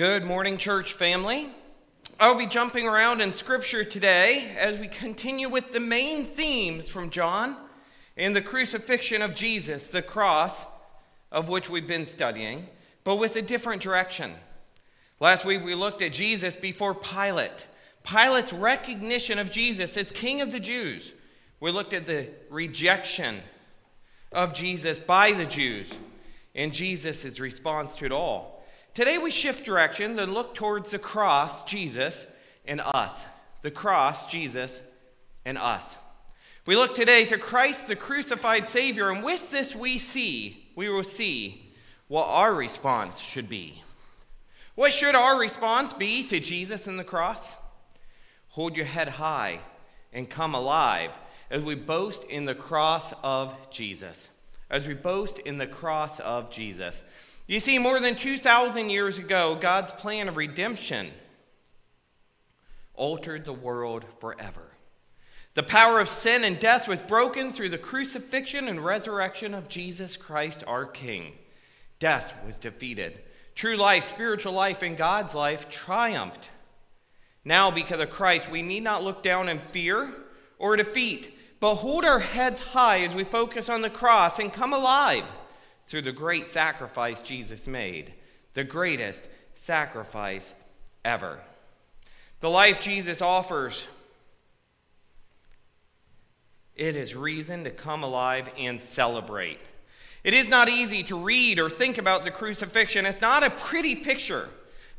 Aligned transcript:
Good 0.00 0.24
morning, 0.24 0.56
church 0.56 0.94
family. 0.94 1.50
I'll 2.18 2.38
be 2.38 2.46
jumping 2.46 2.88
around 2.88 3.20
in 3.20 3.34
scripture 3.34 3.84
today 3.84 4.56
as 4.58 4.78
we 4.78 4.88
continue 4.88 5.50
with 5.50 5.72
the 5.72 5.78
main 5.78 6.24
themes 6.24 6.88
from 6.88 7.10
John 7.10 7.54
in 8.16 8.32
the 8.32 8.40
crucifixion 8.40 9.20
of 9.20 9.34
Jesus, 9.34 9.90
the 9.90 10.00
cross 10.00 10.64
of 11.30 11.50
which 11.50 11.68
we've 11.68 11.86
been 11.86 12.06
studying, 12.06 12.66
but 13.04 13.16
with 13.16 13.36
a 13.36 13.42
different 13.42 13.82
direction. 13.82 14.32
Last 15.20 15.44
week 15.44 15.62
we 15.62 15.74
looked 15.74 16.00
at 16.00 16.14
Jesus 16.14 16.56
before 16.56 16.94
Pilate, 16.94 17.66
Pilate's 18.02 18.54
recognition 18.54 19.38
of 19.38 19.50
Jesus 19.50 19.98
as 19.98 20.10
King 20.10 20.40
of 20.40 20.50
the 20.50 20.60
Jews. 20.60 21.12
We 21.60 21.72
looked 21.72 21.92
at 21.92 22.06
the 22.06 22.28
rejection 22.48 23.42
of 24.32 24.54
Jesus 24.54 24.98
by 24.98 25.32
the 25.32 25.44
Jews 25.44 25.92
and 26.54 26.72
Jesus' 26.72 27.38
response 27.38 27.94
to 27.96 28.06
it 28.06 28.12
all. 28.12 28.59
Today 28.92 29.18
we 29.18 29.30
shift 29.30 29.64
directions 29.64 30.18
and 30.18 30.34
look 30.34 30.54
towards 30.54 30.90
the 30.90 30.98
cross, 30.98 31.62
Jesus, 31.64 32.26
and 32.64 32.80
us. 32.80 33.26
The 33.62 33.70
cross, 33.70 34.26
Jesus, 34.26 34.82
and 35.44 35.56
us. 35.56 35.96
We 36.66 36.76
look 36.76 36.94
today 36.94 37.24
to 37.26 37.38
Christ, 37.38 37.86
the 37.86 37.96
crucified 37.96 38.68
Savior, 38.68 39.10
and 39.10 39.22
with 39.22 39.50
this 39.50 39.74
we 39.74 39.98
see, 39.98 40.70
we 40.74 40.88
will 40.88 41.04
see 41.04 41.72
what 42.08 42.26
our 42.26 42.54
response 42.54 43.20
should 43.20 43.48
be. 43.48 43.82
What 44.74 44.92
should 44.92 45.14
our 45.14 45.38
response 45.38 45.92
be 45.92 46.26
to 46.28 46.40
Jesus 46.40 46.86
and 46.86 46.98
the 46.98 47.04
cross? 47.04 47.54
Hold 48.48 48.76
your 48.76 48.86
head 48.86 49.08
high 49.08 49.60
and 50.12 50.28
come 50.28 50.54
alive 50.54 51.10
as 51.50 51.62
we 51.62 51.76
boast 51.76 52.24
in 52.24 52.44
the 52.44 52.54
cross 52.54 53.14
of 53.22 53.54
Jesus. 53.70 54.28
As 54.68 54.88
we 54.88 54.94
boast 54.94 55.38
in 55.40 55.58
the 55.58 55.66
cross 55.66 56.18
of 56.20 56.50
Jesus. 56.50 57.04
You 57.50 57.58
see, 57.58 57.80
more 57.80 57.98
than 57.98 58.14
2,000 58.14 58.90
years 58.90 59.18
ago, 59.18 59.58
God's 59.60 59.90
plan 59.90 60.28
of 60.28 60.36
redemption 60.36 61.10
altered 62.94 63.44
the 63.44 63.52
world 63.52 64.04
forever. 64.20 64.70
The 65.54 65.64
power 65.64 65.98
of 65.98 66.08
sin 66.08 66.44
and 66.44 66.60
death 66.60 66.86
was 66.86 67.02
broken 67.02 67.50
through 67.50 67.70
the 67.70 67.76
crucifixion 67.76 68.68
and 68.68 68.84
resurrection 68.84 69.52
of 69.52 69.66
Jesus 69.66 70.16
Christ, 70.16 70.62
our 70.68 70.84
King. 70.84 71.34
Death 71.98 72.32
was 72.46 72.56
defeated. 72.56 73.20
True 73.56 73.76
life, 73.76 74.04
spiritual 74.04 74.52
life, 74.52 74.82
and 74.82 74.96
God's 74.96 75.34
life 75.34 75.68
triumphed. 75.68 76.48
Now, 77.44 77.72
because 77.72 77.98
of 77.98 78.10
Christ, 78.10 78.48
we 78.48 78.62
need 78.62 78.84
not 78.84 79.02
look 79.02 79.24
down 79.24 79.48
in 79.48 79.58
fear 79.58 80.08
or 80.60 80.76
defeat, 80.76 81.36
but 81.58 81.74
hold 81.74 82.04
our 82.04 82.20
heads 82.20 82.60
high 82.60 83.00
as 83.00 83.12
we 83.12 83.24
focus 83.24 83.68
on 83.68 83.82
the 83.82 83.90
cross 83.90 84.38
and 84.38 84.52
come 84.52 84.72
alive 84.72 85.24
through 85.90 86.02
the 86.02 86.12
great 86.12 86.46
sacrifice 86.46 87.20
Jesus 87.20 87.66
made, 87.66 88.12
the 88.54 88.62
greatest 88.62 89.26
sacrifice 89.56 90.54
ever. 91.04 91.40
The 92.38 92.48
life 92.48 92.80
Jesus 92.80 93.20
offers, 93.20 93.84
it 96.76 96.94
is 96.94 97.16
reason 97.16 97.64
to 97.64 97.70
come 97.70 98.04
alive 98.04 98.48
and 98.56 98.80
celebrate. 98.80 99.58
It 100.22 100.32
is 100.32 100.48
not 100.48 100.68
easy 100.68 101.02
to 101.02 101.18
read 101.18 101.58
or 101.58 101.68
think 101.68 101.98
about 101.98 102.22
the 102.22 102.30
crucifixion. 102.30 103.04
It's 103.04 103.20
not 103.20 103.42
a 103.42 103.50
pretty 103.50 103.96
picture, 103.96 104.48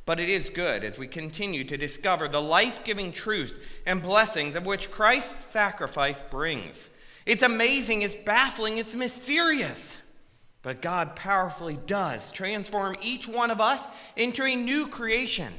but 0.06 0.20
it 0.20 0.28
is 0.28 0.50
good 0.50 0.84
as 0.84 0.98
we 0.98 1.08
continue 1.08 1.64
to 1.64 1.78
discover 1.78 2.28
the 2.28 2.42
life 2.42 2.84
giving 2.84 3.14
truths 3.14 3.58
and 3.86 4.02
blessings 4.02 4.58
of 4.58 4.66
which 4.66 4.92
Christ's 4.92 5.46
sacrifice 5.46 6.20
brings. 6.30 6.90
It's 7.26 7.44
amazing, 7.44 8.02
it's 8.02 8.14
baffling, 8.14 8.78
it's 8.78 8.94
mysterious. 8.94 10.01
But 10.64 10.82
God 10.82 11.16
powerfully 11.16 11.80
does 11.86 12.32
transform 12.32 12.96
each 13.02 13.28
one 13.28 13.50
of 13.50 13.60
us 13.60 13.86
into 14.16 14.44
a 14.44 14.56
new 14.56 14.88
creation. 14.88 15.52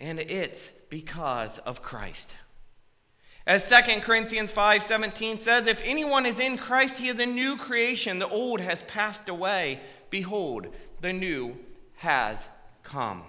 And 0.00 0.18
it's 0.18 0.72
because 0.88 1.58
of 1.58 1.82
Christ. 1.82 2.32
As 3.46 3.68
2 3.68 4.00
Corinthians 4.00 4.52
5:17 4.52 5.38
says, 5.38 5.66
if 5.66 5.82
anyone 5.84 6.24
is 6.24 6.38
in 6.38 6.56
Christ, 6.56 6.98
he 6.98 7.08
is 7.08 7.18
a 7.18 7.26
new 7.26 7.56
creation. 7.56 8.18
The 8.18 8.28
old 8.28 8.60
has 8.60 8.82
passed 8.82 9.28
away. 9.28 9.80
Behold, 10.08 10.68
the 11.00 11.12
new 11.12 11.58
has 11.96 12.48
come. 12.82 13.22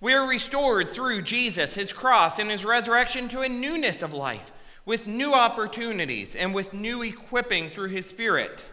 We 0.00 0.12
are 0.12 0.28
restored 0.28 0.90
through 0.90 1.22
Jesus, 1.22 1.74
his 1.74 1.92
cross, 1.92 2.38
and 2.38 2.50
his 2.50 2.64
resurrection 2.64 3.28
to 3.30 3.40
a 3.40 3.48
newness 3.48 4.02
of 4.02 4.12
life, 4.12 4.52
with 4.84 5.06
new 5.06 5.32
opportunities 5.32 6.36
and 6.36 6.54
with 6.54 6.74
new 6.74 7.02
equipping 7.02 7.70
through 7.70 7.88
his 7.88 8.06
Spirit 8.06 8.64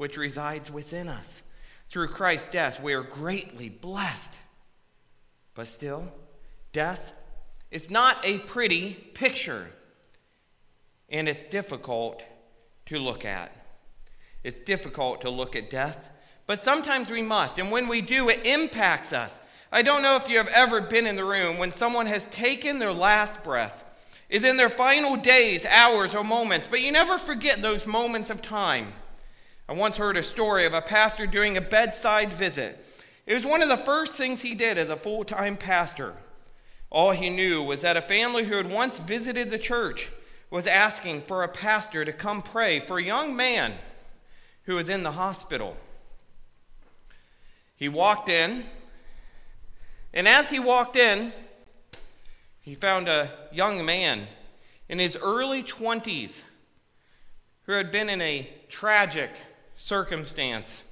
which 0.00 0.16
resides 0.16 0.70
within 0.70 1.10
us. 1.10 1.42
Through 1.90 2.08
Christ's 2.08 2.50
death, 2.50 2.82
we 2.82 2.94
are 2.94 3.02
greatly 3.02 3.68
blessed. 3.68 4.32
But 5.52 5.68
still, 5.68 6.10
death 6.72 7.12
is 7.70 7.90
not 7.90 8.16
a 8.24 8.38
pretty 8.38 8.94
picture, 8.94 9.70
and 11.10 11.28
it's 11.28 11.44
difficult 11.44 12.24
to 12.86 12.98
look 12.98 13.26
at. 13.26 13.54
It's 14.42 14.60
difficult 14.60 15.20
to 15.20 15.28
look 15.28 15.54
at 15.54 15.68
death, 15.68 16.08
but 16.46 16.60
sometimes 16.60 17.10
we 17.10 17.20
must, 17.20 17.58
and 17.58 17.70
when 17.70 17.86
we 17.86 18.00
do, 18.00 18.30
it 18.30 18.46
impacts 18.46 19.12
us. 19.12 19.38
I 19.70 19.82
don't 19.82 20.00
know 20.00 20.16
if 20.16 20.30
you 20.30 20.38
have 20.38 20.48
ever 20.48 20.80
been 20.80 21.06
in 21.06 21.16
the 21.16 21.26
room 21.26 21.58
when 21.58 21.72
someone 21.72 22.06
has 22.06 22.24
taken 22.28 22.78
their 22.78 22.94
last 22.94 23.44
breath, 23.44 23.84
is 24.30 24.44
in 24.44 24.56
their 24.56 24.70
final 24.70 25.16
days, 25.16 25.66
hours, 25.66 26.14
or 26.14 26.24
moments, 26.24 26.68
but 26.68 26.80
you 26.80 26.90
never 26.90 27.18
forget 27.18 27.60
those 27.60 27.86
moments 27.86 28.30
of 28.30 28.40
time 28.40 28.94
I 29.70 29.72
once 29.72 29.98
heard 29.98 30.16
a 30.16 30.22
story 30.24 30.66
of 30.66 30.74
a 30.74 30.82
pastor 30.82 31.28
doing 31.28 31.56
a 31.56 31.60
bedside 31.60 32.32
visit. 32.32 32.84
It 33.24 33.34
was 33.34 33.46
one 33.46 33.62
of 33.62 33.68
the 33.68 33.76
first 33.76 34.18
things 34.18 34.42
he 34.42 34.56
did 34.56 34.76
as 34.76 34.90
a 34.90 34.96
full 34.96 35.22
time 35.22 35.56
pastor. 35.56 36.14
All 36.90 37.12
he 37.12 37.30
knew 37.30 37.62
was 37.62 37.82
that 37.82 37.96
a 37.96 38.02
family 38.02 38.46
who 38.46 38.56
had 38.56 38.68
once 38.68 38.98
visited 38.98 39.48
the 39.48 39.60
church 39.60 40.08
was 40.50 40.66
asking 40.66 41.20
for 41.20 41.44
a 41.44 41.48
pastor 41.48 42.04
to 42.04 42.12
come 42.12 42.42
pray 42.42 42.80
for 42.80 42.98
a 42.98 43.04
young 43.04 43.36
man 43.36 43.74
who 44.64 44.74
was 44.74 44.90
in 44.90 45.04
the 45.04 45.12
hospital. 45.12 45.76
He 47.76 47.88
walked 47.88 48.28
in, 48.28 48.64
and 50.12 50.26
as 50.26 50.50
he 50.50 50.58
walked 50.58 50.96
in, 50.96 51.32
he 52.60 52.74
found 52.74 53.06
a 53.06 53.30
young 53.52 53.86
man 53.86 54.26
in 54.88 54.98
his 54.98 55.16
early 55.22 55.62
20s 55.62 56.42
who 57.66 57.72
had 57.72 57.92
been 57.92 58.08
in 58.08 58.20
a 58.20 58.50
tragic 58.68 59.30
circumstance 59.80 60.82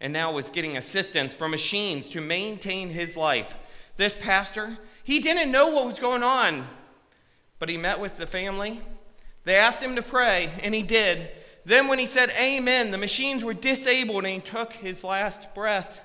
and 0.00 0.12
now 0.12 0.32
was 0.32 0.48
getting 0.48 0.78
assistance 0.78 1.34
from 1.34 1.50
machines 1.50 2.08
to 2.08 2.20
maintain 2.22 2.88
his 2.88 3.16
life. 3.16 3.54
This 3.96 4.16
pastor, 4.18 4.78
he 5.04 5.20
didn't 5.20 5.52
know 5.52 5.68
what 5.68 5.86
was 5.86 5.98
going 5.98 6.22
on, 6.22 6.66
but 7.58 7.68
he 7.68 7.76
met 7.76 8.00
with 8.00 8.16
the 8.16 8.26
family. 8.26 8.80
They 9.44 9.56
asked 9.56 9.82
him 9.82 9.94
to 9.96 10.02
pray, 10.02 10.48
and 10.62 10.74
he 10.74 10.82
did. 10.82 11.28
Then, 11.66 11.86
when 11.86 11.98
he 11.98 12.06
said 12.06 12.30
amen, 12.40 12.90
the 12.90 12.98
machines 12.98 13.44
were 13.44 13.54
disabled 13.54 14.24
and 14.24 14.34
he 14.34 14.40
took 14.40 14.72
his 14.72 15.04
last 15.04 15.54
breath. 15.54 16.00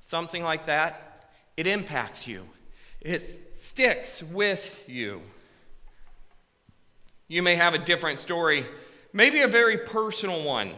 Something 0.00 0.42
like 0.42 0.66
that, 0.66 1.30
it 1.56 1.68
impacts 1.68 2.26
you, 2.26 2.48
it 3.00 3.54
sticks 3.54 4.22
with 4.24 4.88
you. 4.88 5.22
You 7.28 7.42
may 7.42 7.54
have 7.54 7.74
a 7.74 7.78
different 7.78 8.18
story, 8.18 8.66
maybe 9.12 9.40
a 9.42 9.48
very 9.48 9.78
personal 9.78 10.42
one 10.44 10.74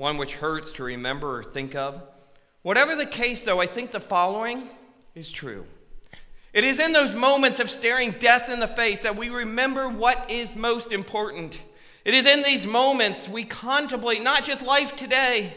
one 0.00 0.16
which 0.16 0.36
hurts 0.36 0.72
to 0.72 0.82
remember 0.82 1.36
or 1.36 1.42
think 1.42 1.74
of. 1.74 2.02
Whatever 2.62 2.96
the 2.96 3.04
case, 3.04 3.44
though, 3.44 3.60
I 3.60 3.66
think 3.66 3.90
the 3.90 4.00
following 4.00 4.70
is 5.14 5.30
true. 5.30 5.66
It 6.54 6.64
is 6.64 6.80
in 6.80 6.94
those 6.94 7.14
moments 7.14 7.60
of 7.60 7.68
staring 7.68 8.12
death 8.12 8.48
in 8.48 8.60
the 8.60 8.66
face 8.66 9.02
that 9.02 9.16
we 9.16 9.28
remember 9.28 9.90
what 9.90 10.30
is 10.30 10.56
most 10.56 10.90
important. 10.90 11.60
It 12.02 12.14
is 12.14 12.26
in 12.26 12.42
these 12.42 12.66
moments 12.66 13.28
we 13.28 13.44
contemplate 13.44 14.22
not 14.22 14.44
just 14.44 14.62
life 14.62 14.96
today, 14.96 15.52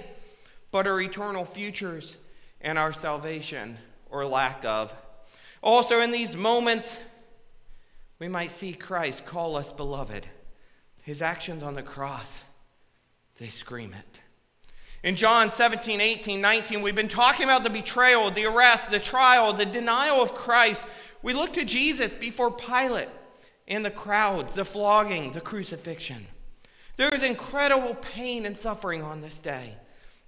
but 0.72 0.88
our 0.88 1.00
eternal 1.00 1.46
futures 1.46 2.18
and 2.60 2.78
our 2.78 2.92
salvation 2.92 3.78
or 4.12 4.26
lack 4.26 4.66
of. 4.66 4.94
Also, 5.62 6.02
in 6.02 6.12
these 6.12 6.36
moments, 6.36 7.02
we 8.20 8.28
might 8.28 8.52
see 8.52 8.74
Christ 8.74 9.26
call 9.26 9.56
us 9.56 9.72
beloved. 9.72 10.28
His 11.02 11.22
actions 11.22 11.64
on 11.64 11.76
the 11.76 11.82
cross, 11.82 12.44
they 13.38 13.48
scream 13.48 13.94
it. 13.94 14.20
In 15.04 15.18
John 15.18 15.52
17, 15.52 16.00
18, 16.00 16.40
19, 16.40 16.82
we've 16.82 16.96
been 16.96 17.10
talking 17.10 17.44
about 17.44 17.66
the 17.66 17.70
betrayal, 17.70 18.32
the 18.32 18.46
arrest, 18.46 18.90
the 18.90 19.00
trial, 19.00 19.52
the 19.52 19.66
denial 19.66 20.22
of 20.22 20.34
Christ. 20.34 20.86
We 21.22 21.34
look 21.34 21.52
to 21.54 21.66
Jesus 21.66 22.14
before 22.14 22.50
Pilate 22.50 23.10
and 23.68 23.84
the 23.84 23.92
crowds, 23.92 24.54
the 24.54 24.64
flogging, 24.64 25.34
the 25.34 25.42
crucifixion. 25.42 26.28
There 26.96 27.10
is 27.10 27.22
incredible 27.22 27.96
pain 27.96 28.46
and 28.46 28.58
suffering 28.58 29.04
on 29.04 29.20
this 29.20 29.42
day. 29.42 29.74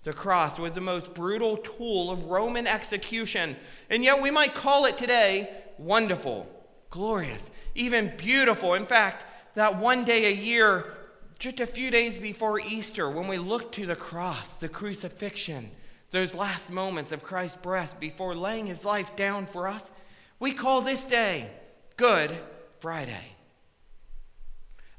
The 0.04 0.12
cross 0.12 0.60
was 0.60 0.76
the 0.76 0.82
most 0.82 1.14
brutal 1.14 1.56
tool 1.56 2.12
of 2.12 2.26
Roman 2.26 2.68
execution, 2.68 3.56
and 3.90 4.04
yet 4.04 4.22
we 4.22 4.30
might 4.30 4.56
call 4.56 4.86
it 4.86 4.98
today 4.98 5.52
wonderful, 5.78 6.48
glorious, 6.90 7.50
even 7.76 8.12
beautiful. 8.18 8.74
In 8.74 8.86
fact, 8.86 9.24
that 9.54 9.78
one 9.80 10.04
day 10.04 10.26
a 10.26 10.36
year 10.36 10.95
just 11.40 11.60
a 11.60 11.68
few 11.68 11.92
days 11.92 12.18
before 12.18 12.60
Easter, 12.60 13.10
when 13.10 13.28
we 13.28 13.38
look 13.38 13.72
to 13.74 13.86
the 13.86 13.96
cross, 13.96 14.56
the 14.56 14.70
crucifixion, 14.70 15.72
those 16.12 16.34
last 16.34 16.72
moments 16.72 17.12
of 17.12 17.24
Christ's 17.24 17.58
breath 17.58 18.00
before 18.00 18.36
laying 18.36 18.68
his 18.68 18.86
life 18.86 19.16
down 19.16 19.46
for 19.46 19.68
us, 19.68 19.92
we 20.40 20.54
call 20.54 20.82
this 20.82 21.06
day 21.06 21.50
Good 21.98 22.36
Friday. 22.80 23.32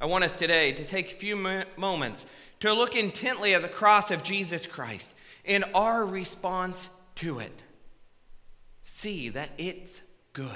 I 0.01 0.07
want 0.07 0.25
us 0.25 0.37
today 0.37 0.73
to 0.73 0.85
take 0.85 1.13
a 1.13 1.17
few 1.17 1.37
moments 1.77 2.27
to 2.61 2.73
look 2.73 2.97
intently 2.97 3.55
at 3.55 3.63
the 3.63 3.69
cross 3.69 4.11
of 4.11 4.23
Jesus 4.23 4.67
Christ 4.67 5.15
and 5.45 5.65
our 5.75 6.05
response 6.05 6.89
to 7.17 7.39
it. 7.39 7.63
See 8.85 9.31
that 9.31 9.53
it's 9.57 10.03
good. 10.33 10.51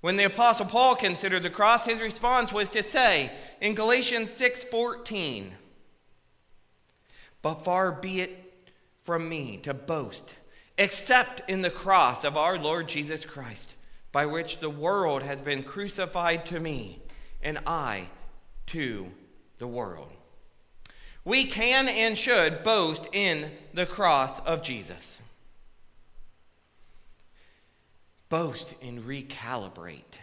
When 0.00 0.16
the 0.16 0.24
apostle 0.24 0.66
Paul 0.66 0.96
considered 0.96 1.44
the 1.44 1.50
cross, 1.50 1.86
his 1.86 2.00
response 2.00 2.52
was 2.52 2.70
to 2.70 2.82
say 2.82 3.30
in 3.62 3.76
Galatians 3.76 4.28
6:14, 4.32 5.56
"But 7.42 7.64
far 7.64 7.92
be 7.92 8.20
it 8.20 8.72
from 9.04 9.28
me 9.28 9.56
to 9.58 9.72
boast 9.72 10.34
except 10.76 11.48
in 11.48 11.62
the 11.62 11.70
cross 11.70 12.24
of 12.24 12.36
our 12.36 12.58
Lord 12.58 12.88
Jesus 12.88 13.24
Christ, 13.24 13.74
by 14.10 14.26
which 14.26 14.58
the 14.58 14.68
world 14.68 15.22
has 15.22 15.40
been 15.40 15.62
crucified 15.62 16.44
to 16.46 16.58
me, 16.58 17.02
and 17.40 17.58
I 17.64 18.08
to 18.66 19.14
the 19.58 19.68
world." 19.68 20.10
We 21.24 21.44
can 21.44 21.88
and 21.88 22.18
should 22.18 22.64
boast 22.64 23.06
in 23.12 23.56
the 23.72 23.86
cross 23.86 24.40
of 24.40 24.62
Jesus. 24.62 25.20
Boast 28.28 28.74
and 28.82 29.04
recalibrate. 29.04 30.18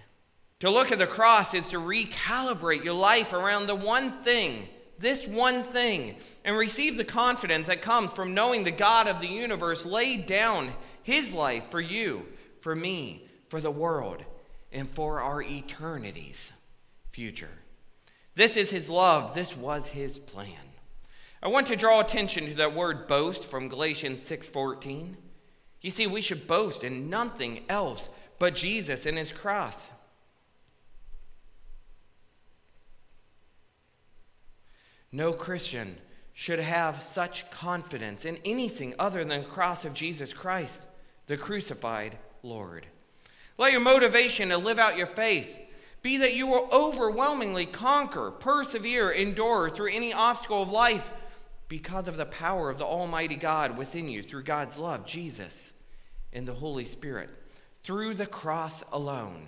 To 0.60 0.70
look 0.70 0.92
at 0.92 0.98
the 0.98 1.08
cross 1.08 1.54
is 1.54 1.70
to 1.70 1.78
recalibrate 1.78 2.84
your 2.84 2.94
life 2.94 3.32
around 3.32 3.68
the 3.68 3.76
one 3.76 4.12
thing, 4.24 4.68
this 4.98 5.26
one 5.26 5.64
thing, 5.64 6.18
and 6.44 6.58
receive 6.58 6.98
the 6.98 7.06
confidence 7.06 7.68
that 7.68 7.82
comes 7.82 8.12
from 8.12 8.34
knowing 8.34 8.66
the 8.66 8.72
God 8.72 9.08
of 9.08 9.22
the 9.22 9.28
universe 9.28 9.86
laid 9.86 10.26
down 10.26 10.74
his 11.02 11.34
life 11.34 11.72
for 11.72 11.80
you, 11.80 12.26
for 12.60 12.76
me, 12.76 13.26
for 13.48 13.62
the 13.62 13.72
world, 13.72 14.22
and 14.74 14.90
for 14.90 15.22
our 15.22 15.42
eternity's 15.42 16.52
future. 17.14 17.50
This 18.36 18.58
is 18.58 18.70
his 18.70 18.90
love, 18.90 19.34
this 19.34 19.56
was 19.56 19.88
his 19.88 20.20
plan. 20.20 20.52
I 21.42 21.48
want 21.48 21.68
to 21.68 21.78
draw 21.78 22.02
attention 22.02 22.46
to 22.48 22.56
that 22.56 22.76
word 22.76 23.08
boast 23.08 23.50
from 23.50 23.70
Galatians 23.70 24.22
6:14. 24.22 25.16
You 25.80 25.90
see, 25.90 26.06
we 26.06 26.22
should 26.22 26.48
boast 26.48 26.84
in 26.84 27.10
nothing 27.10 27.64
else 27.70 28.10
but 28.40 28.56
Jesus 28.56 29.06
and 29.06 29.18
his 29.18 29.32
cross. 29.32 29.90
No 35.12 35.34
Christian 35.34 35.98
should 36.34 36.60
have 36.60 37.02
such 37.02 37.50
confidence 37.52 38.26
in 38.26 38.38
anything 38.46 38.94
other 38.98 39.24
than 39.24 39.42
the 39.42 39.48
cross 39.48 39.86
of 39.86 39.94
Jesus 39.94 40.34
Christ, 40.34 40.84
the 41.28 41.38
crucified 41.38 42.18
Lord. 42.44 42.86
Let 43.58 43.72
your 43.72 43.82
motivation 43.82 44.50
to 44.50 44.58
live 44.58 44.80
out 44.80 44.98
your 44.98 45.06
faith 45.06 45.60
be 46.02 46.18
that 46.18 46.34
you 46.34 46.48
will 46.48 46.70
overwhelmingly 46.72 47.66
conquer, 47.66 48.32
persevere, 48.32 49.12
endure 49.12 49.70
through 49.70 49.92
any 49.92 50.14
obstacle 50.14 50.62
of 50.62 50.70
life 50.70 51.12
because 51.68 52.08
of 52.08 52.18
the 52.18 52.26
power 52.26 52.70
of 52.70 52.78
the 52.78 52.86
Almighty 52.86 53.36
God 53.36 53.78
within 53.78 54.08
you 54.08 54.22
through 54.22 54.44
God's 54.44 54.78
love, 54.80 55.06
Jesus, 55.06 55.74
and 56.32 56.48
the 56.48 56.54
Holy 56.54 56.86
Spirit, 56.86 57.30
through 57.84 58.14
the 58.14 58.26
cross 58.26 58.84
alone, 58.92 59.48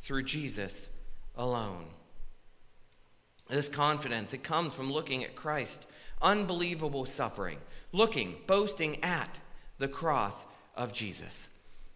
through 0.00 0.24
Jesus 0.24 0.88
alone. 1.36 1.86
This 3.52 3.68
confidence, 3.68 4.32
it 4.32 4.42
comes 4.42 4.72
from 4.72 4.90
looking 4.90 5.24
at 5.24 5.36
Christ, 5.36 5.84
unbelievable 6.22 7.04
suffering, 7.04 7.58
looking, 7.92 8.36
boasting 8.46 9.04
at 9.04 9.38
the 9.76 9.88
cross 9.88 10.46
of 10.74 10.94
Jesus. 10.94 11.48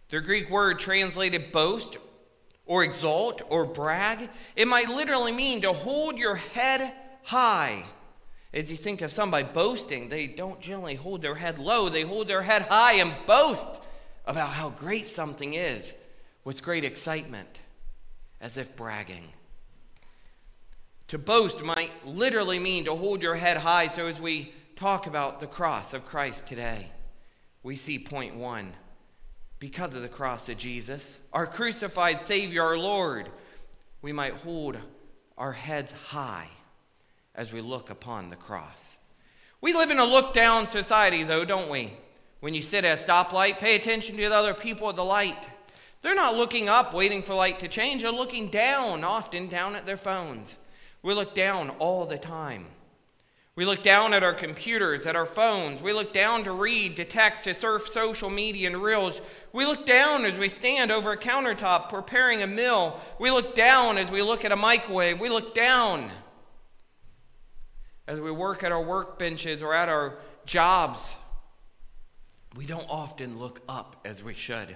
The 0.09 0.21
Greek 0.21 0.51
word 0.51 0.77
translated 0.77 1.51
boast 1.51 1.97
or 2.67 2.83
exalt 2.83 3.41
or 3.49 3.65
brag, 3.65 4.29
it 4.55 4.67
might 4.67 4.87
literally 4.87 5.31
mean 5.31 5.63
to 5.63 5.73
hold 5.73 6.19
your 6.19 6.35
head 6.35 6.93
high. 7.23 7.85
As 8.53 8.69
you 8.69 8.77
think 8.77 9.01
of 9.01 9.11
somebody 9.11 9.47
boasting, 9.51 10.09
they 10.09 10.27
don't 10.27 10.61
generally 10.61 10.93
hold 10.93 11.23
their 11.23 11.33
head 11.33 11.57
low, 11.57 11.89
they 11.89 12.03
hold 12.03 12.27
their 12.27 12.43
head 12.43 12.61
high 12.61 12.93
and 12.93 13.11
boast 13.25 13.81
about 14.27 14.49
how 14.49 14.69
great 14.69 15.07
something 15.07 15.55
is 15.55 15.95
with 16.43 16.61
great 16.61 16.83
excitement, 16.83 17.61
as 18.39 18.59
if 18.59 18.75
bragging. 18.75 19.33
To 21.09 21.17
boast 21.17 21.63
might 21.63 21.91
literally 22.05 22.59
mean 22.59 22.85
to 22.85 22.95
hold 22.95 23.21
your 23.21 23.35
head 23.35 23.57
high. 23.57 23.87
So, 23.87 24.07
as 24.07 24.19
we 24.19 24.53
talk 24.75 25.07
about 25.07 25.39
the 25.39 25.47
cross 25.47 25.93
of 25.93 26.05
Christ 26.05 26.47
today, 26.47 26.89
we 27.63 27.75
see 27.75 27.97
point 27.97 28.35
one 28.35 28.73
because 29.59 29.95
of 29.95 30.01
the 30.01 30.07
cross 30.07 30.49
of 30.49 30.57
Jesus, 30.57 31.17
our 31.33 31.47
crucified 31.47 32.21
Savior, 32.21 32.63
our 32.63 32.77
Lord, 32.77 33.29
we 34.01 34.11
might 34.11 34.33
hold 34.33 34.77
our 35.37 35.53
heads 35.53 35.91
high 35.91 36.47
as 37.33 37.51
we 37.51 37.61
look 37.61 37.89
upon 37.89 38.29
the 38.29 38.35
cross. 38.35 38.97
We 39.59 39.73
live 39.73 39.89
in 39.89 39.99
a 39.99 40.05
look 40.05 40.33
down 40.33 40.67
society, 40.67 41.23
though, 41.23 41.45
don't 41.45 41.69
we? 41.69 41.93
When 42.39 42.53
you 42.53 42.61
sit 42.61 42.85
at 42.85 42.99
a 42.99 43.03
stoplight, 43.03 43.57
pay 43.57 43.75
attention 43.75 44.15
to 44.17 44.29
the 44.29 44.35
other 44.35 44.53
people 44.53 44.89
at 44.89 44.95
the 44.95 45.03
light. 45.03 45.49
They're 46.03 46.13
not 46.13 46.35
looking 46.35 46.69
up, 46.69 46.93
waiting 46.93 47.23
for 47.23 47.33
light 47.33 47.59
to 47.61 47.67
change. 47.67 48.03
They're 48.03 48.11
looking 48.11 48.49
down, 48.49 49.03
often 49.03 49.47
down 49.47 49.75
at 49.75 49.87
their 49.87 49.97
phones. 49.97 50.57
We 51.01 51.13
look 51.13 51.35
down 51.35 51.69
all 51.79 52.05
the 52.05 52.17
time. 52.17 52.67
We 53.57 53.65
look 53.65 53.81
down 53.81 54.13
at 54.13 54.21
our 54.21 54.35
computers, 54.35 55.07
at 55.07 55.15
our 55.15 55.25
phones. 55.25 55.81
We 55.81 55.91
look 55.91 56.13
down 56.13 56.43
to 56.43 56.51
read, 56.51 56.95
to 56.97 57.05
text, 57.05 57.45
to 57.45 57.55
surf 57.55 57.87
social 57.87 58.29
media 58.29 58.67
and 58.67 58.83
reels. 58.83 59.19
We 59.51 59.65
look 59.65 59.83
down 59.83 60.25
as 60.25 60.37
we 60.37 60.47
stand 60.47 60.91
over 60.91 61.13
a 61.13 61.17
countertop 61.17 61.89
preparing 61.89 62.43
a 62.43 62.47
meal. 62.47 62.99
We 63.17 63.31
look 63.31 63.55
down 63.55 63.97
as 63.97 64.11
we 64.11 64.21
look 64.21 64.45
at 64.45 64.51
a 64.51 64.55
microwave. 64.55 65.19
We 65.19 65.29
look 65.29 65.55
down 65.55 66.11
as 68.07 68.19
we 68.19 68.29
work 68.29 68.63
at 68.63 68.71
our 68.71 68.83
workbenches 68.83 69.63
or 69.63 69.73
at 69.73 69.89
our 69.89 70.19
jobs. 70.45 71.15
We 72.55 72.67
don't 72.67 72.85
often 72.87 73.39
look 73.39 73.61
up 73.67 74.01
as 74.05 74.21
we 74.21 74.35
should. 74.35 74.75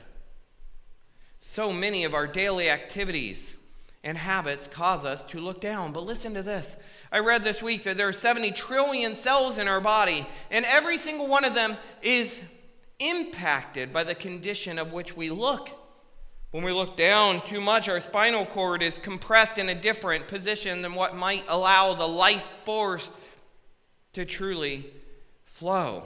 So 1.40 1.72
many 1.72 2.04
of 2.04 2.16
our 2.16 2.26
daily 2.26 2.68
activities 2.70 3.56
and 4.04 4.18
habits 4.18 4.68
cause 4.68 5.06
us 5.06 5.24
to 5.26 5.40
look 5.40 5.62
down. 5.62 5.92
But 5.92 6.06
listen 6.06 6.34
to 6.34 6.44
this. 6.44 6.76
I 7.12 7.20
read 7.20 7.44
this 7.44 7.62
week 7.62 7.84
that 7.84 7.98
there 7.98 8.08
are 8.08 8.14
70 8.14 8.52
trillion 8.52 9.16
cells 9.16 9.58
in 9.58 9.68
our 9.68 9.82
body, 9.82 10.26
and 10.50 10.66
every 10.66 10.98
single 10.98 11.28
one 11.28 11.46
of 11.46 11.54
them 11.54 11.78
is 12.02 12.42
impacted 13.00 13.94
by 13.94 14.04
the 14.04 14.16
condition 14.16 14.80
of 14.80 14.94
which 14.94 15.16
we 15.16 15.30
look. 15.30 15.70
When 16.52 16.64
we 16.64 16.72
look 16.72 16.98
down 16.98 17.42
too 17.42 17.62
much, 17.62 17.88
our 17.88 18.00
spinal 18.00 18.46
cord 18.46 18.84
is 18.84 19.00
compressed 19.00 19.58
in 19.58 19.70
a 19.70 19.76
different 19.76 20.28
position 20.28 20.82
than 20.82 20.96
what 20.96 21.16
might 21.16 21.46
allow 21.48 21.94
the 21.94 22.08
life 22.08 22.46
force 22.66 23.10
to 24.14 24.26
truly 24.26 24.86
flow. 25.46 26.04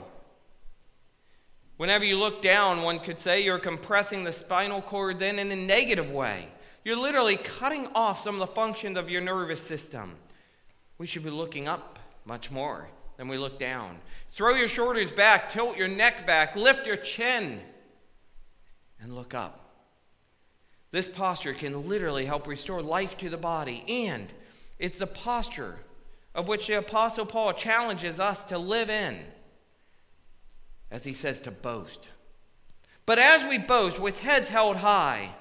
Whenever 1.78 2.04
you 2.04 2.16
look 2.16 2.42
down, 2.42 2.82
one 2.82 3.00
could 3.00 3.18
say 3.18 3.42
you're 3.42 3.58
compressing 3.58 4.24
the 4.24 4.32
spinal 4.32 4.80
cord 4.80 5.18
then 5.18 5.38
in 5.38 5.50
a 5.50 5.56
negative 5.56 6.10
way. 6.10 6.46
You're 6.86 6.96
literally 6.96 7.36
cutting 7.36 7.88
off 7.96 8.22
some 8.22 8.36
of 8.36 8.38
the 8.38 8.46
functions 8.46 8.96
of 8.96 9.10
your 9.10 9.20
nervous 9.20 9.60
system. 9.60 10.14
We 10.98 11.08
should 11.08 11.24
be 11.24 11.30
looking 11.30 11.66
up 11.66 11.98
much 12.24 12.52
more 12.52 12.88
than 13.16 13.26
we 13.26 13.38
look 13.38 13.58
down. 13.58 13.98
Throw 14.30 14.54
your 14.54 14.68
shoulders 14.68 15.10
back, 15.10 15.48
tilt 15.48 15.76
your 15.76 15.88
neck 15.88 16.28
back, 16.28 16.54
lift 16.54 16.86
your 16.86 16.94
chin, 16.94 17.60
and 19.00 19.16
look 19.16 19.34
up. 19.34 19.68
This 20.92 21.08
posture 21.08 21.54
can 21.54 21.88
literally 21.88 22.24
help 22.24 22.46
restore 22.46 22.82
life 22.82 23.18
to 23.18 23.30
the 23.30 23.36
body, 23.36 23.82
and 23.88 24.32
it's 24.78 25.00
the 25.00 25.08
posture 25.08 25.78
of 26.36 26.46
which 26.46 26.68
the 26.68 26.78
Apostle 26.78 27.26
Paul 27.26 27.52
challenges 27.54 28.20
us 28.20 28.44
to 28.44 28.58
live 28.58 28.90
in, 28.90 29.24
as 30.92 31.02
he 31.02 31.14
says 31.14 31.40
to 31.40 31.50
boast. 31.50 32.10
But 33.06 33.18
as 33.18 33.42
we 33.50 33.58
boast 33.58 33.98
with 33.98 34.20
heads 34.20 34.50
held 34.50 34.76
high, 34.76 35.34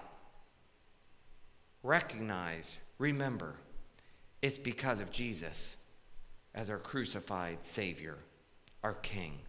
recognize, 1.86 2.78
remember, 2.98 3.56
it's 4.42 4.58
because 4.58 5.00
of 5.00 5.12
Jesus 5.12 5.78
as 6.54 6.70
our 6.70 6.78
crucified 6.78 7.64
Savior, 7.64 8.18
our 8.84 8.94
King. 8.96 9.40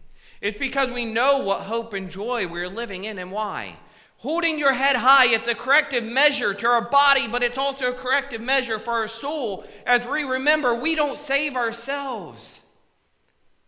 It's 0.41 0.57
because 0.57 0.91
we 0.91 1.05
know 1.05 1.39
what 1.39 1.61
hope 1.61 1.93
and 1.93 2.09
joy 2.09 2.47
we're 2.47 2.69
living 2.69 3.05
in 3.05 3.17
and 3.17 3.31
why. 3.31 3.75
Holding 4.17 4.57
your 4.57 4.73
head 4.73 4.95
high, 4.95 5.27
it's 5.27 5.47
a 5.47 5.55
corrective 5.55 6.03
measure 6.03 6.53
to 6.53 6.67
our 6.67 6.89
body, 6.89 7.27
but 7.27 7.43
it's 7.43 7.57
also 7.57 7.91
a 7.91 7.95
corrective 7.95 8.41
measure 8.41 8.79
for 8.79 8.91
our 8.91 9.07
soul 9.07 9.63
as 9.85 10.07
we 10.07 10.23
remember 10.23 10.73
we 10.73 10.95
don't 10.95 11.19
save 11.19 11.55
ourselves. 11.55 12.59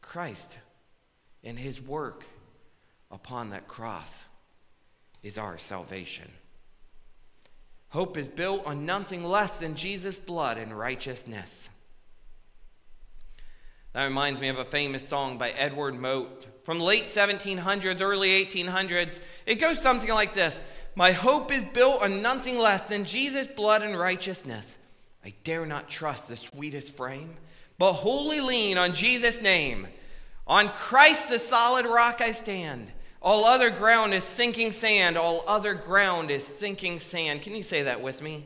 Christ 0.02 0.58
and 1.44 1.58
his 1.58 1.80
work 1.80 2.26
upon 3.12 3.52
that 3.52 3.68
cross 3.68 4.26
is 5.22 5.38
our 5.38 5.58
salvation. 5.58 6.32
Hope 7.90 8.18
is 8.18 8.28
built 8.28 8.66
on 8.66 8.86
nothing 8.86 9.24
less 9.24 9.58
than 9.58 9.76
Jesus' 9.76 10.20
blood 10.20 10.58
and 10.58 10.78
righteousness. 10.78 11.70
That 13.94 14.06
reminds 14.06 14.40
me 14.40 14.50
of 14.50 14.60
a 14.60 14.66
famous 14.66 15.08
song 15.08 15.40
by 15.40 15.50
Edward 15.50 16.00
Mote 16.00 16.46
from 16.64 16.78
the 16.78 16.84
late 16.84 17.06
1700s, 17.06 18.02
early 18.02 18.46
1800s. 18.46 19.20
It 19.48 19.56
goes 19.56 19.82
something 19.82 20.10
like 20.12 20.34
this 20.34 20.62
My 20.96 21.12
hope 21.12 21.52
is 21.52 21.64
built 21.66 22.04
on 22.04 22.22
nothing 22.22 22.60
less 22.60 22.88
than 22.88 23.06
Jesus' 23.06 23.48
blood 23.48 23.82
and 23.82 23.98
righteousness. 23.98 24.78
I 25.26 25.34
dare 25.44 25.66
not 25.66 25.90
trust 25.90 26.28
the 26.28 26.38
sweetest 26.38 26.96
frame, 26.96 27.38
but 27.80 27.94
wholly 27.94 28.40
lean 28.40 28.78
on 28.78 28.94
Jesus' 28.94 29.42
name. 29.42 29.88
On 30.46 30.70
Christ, 30.70 31.30
the 31.30 31.40
solid 31.40 31.88
rock, 31.88 32.22
I 32.22 32.32
stand. 32.32 32.92
All 33.22 33.46
other 33.46 33.70
ground 33.70 34.14
is 34.14 34.24
sinking 34.24 34.72
sand. 34.72 35.18
All 35.18 35.44
other 35.46 35.74
ground 35.74 36.32
is 36.32 36.46
sinking 36.46 37.00
sand. 37.00 37.42
Can 37.42 37.54
you 37.54 37.64
say 37.64 37.84
that 37.84 38.02
with 38.02 38.22
me? 38.22 38.46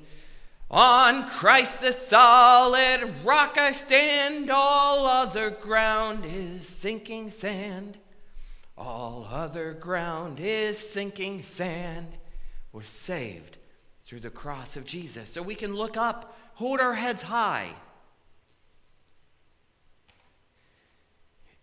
On 0.72 1.30
Christ 1.30 1.82
the 1.82 1.94
solid 1.94 3.14
rock 3.24 3.58
I 3.60 3.74
stand, 3.74 4.50
all 4.50 5.06
other 5.06 5.52
ground 5.52 6.24
is 6.26 6.68
sinking 6.68 7.30
sand. 7.30 7.98
All 8.76 9.28
other 9.30 9.74
ground 9.74 10.40
is 10.40 10.80
sinking 10.80 11.44
sand. 11.44 12.08
We're 12.72 12.82
saved 12.82 13.58
through 14.02 14.22
the 14.22 14.32
cross 14.32 14.76
of 14.76 14.86
Jesus. 14.86 15.30
So 15.30 15.44
we 15.44 15.54
can 15.54 15.76
look 15.76 15.96
up, 15.96 16.36
hold 16.56 16.80
our 16.80 16.96
heads 16.96 17.22
high, 17.22 17.70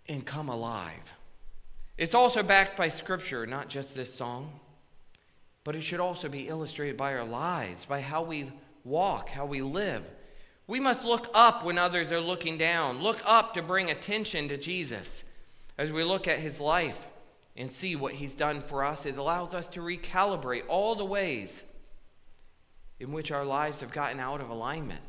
and 0.09 0.25
come 0.25 0.49
alive. 0.49 1.15
It's 2.01 2.15
also 2.15 2.43
backed 2.43 2.79
by 2.79 2.89
Scripture, 2.89 3.47
not 3.47 3.69
just 3.69 3.95
this 3.95 4.15
song, 4.15 4.59
but 5.65 5.77
it 5.77 5.83
should 5.83 6.01
also 6.01 6.31
be 6.31 6.49
illustrated 6.49 6.97
by 6.97 7.15
our 7.15 7.25
lives, 7.25 7.85
by 7.85 8.01
how 8.01 8.23
we 8.23 8.51
walk, 8.85 9.29
how 9.29 9.45
we 9.45 9.61
live. 9.61 10.03
We 10.67 10.81
must 10.81 11.05
look 11.05 11.29
up 11.35 11.63
when 11.63 11.77
others 11.77 12.11
are 12.11 12.19
looking 12.19 12.57
down, 12.57 13.03
look 13.03 13.21
up 13.27 13.53
to 13.53 13.61
bring 13.61 13.91
attention 13.91 14.49
to 14.49 14.57
Jesus. 14.57 15.25
As 15.77 15.93
we 15.93 16.03
look 16.03 16.27
at 16.27 16.39
his 16.39 16.59
life 16.59 17.07
and 17.55 17.71
see 17.71 17.97
what 17.97 18.15
he's 18.15 18.35
done 18.35 18.63
for 18.63 18.83
us, 18.83 19.05
it 19.05 19.19
allows 19.19 19.55
us 19.55 19.67
to 19.69 19.81
recalibrate 19.81 20.65
all 20.69 20.95
the 20.95 21.05
ways 21.05 21.63
in 22.99 23.13
which 23.13 23.31
our 23.31 23.45
lives 23.45 23.81
have 23.81 23.93
gotten 23.93 24.21
out 24.21 24.41
of 24.41 24.49
alignment. 24.49 25.03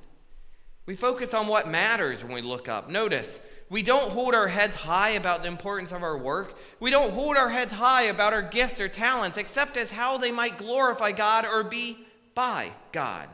We 0.86 0.96
focus 0.96 1.34
on 1.34 1.48
what 1.48 1.70
matters 1.70 2.22
when 2.22 2.34
we 2.34 2.42
look 2.42 2.68
up. 2.68 2.90
Notice, 2.90 3.40
we 3.72 3.84
don't 3.84 4.12
hold 4.12 4.36
our 4.36 4.50
heads 4.50 4.76
high 4.76 5.12
about 5.12 5.44
the 5.44 5.48
importance 5.48 5.94
of 5.94 6.04
our 6.04 6.18
work. 6.18 6.58
We 6.82 6.92
don't 6.92 7.14
hold 7.14 7.38
our 7.38 7.48
heads 7.48 7.72
high 7.72 8.04
about 8.04 8.34
our 8.34 8.42
gifts 8.42 8.82
or 8.82 8.90
talents, 8.90 9.38
except 9.38 9.78
as 9.78 9.92
how 9.92 10.18
they 10.18 10.30
might 10.30 10.58
glorify 10.58 11.14
God 11.14 11.46
or 11.46 11.64
be 11.64 12.06
by 12.36 12.72
God. 12.92 13.30